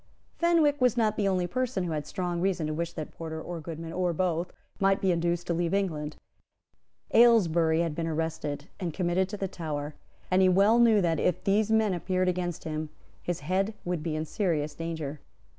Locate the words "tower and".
9.47-10.41